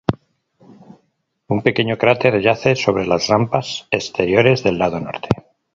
[1.47, 5.29] Un pequeño cráter yace sobre las rampas exteriores del lado norte.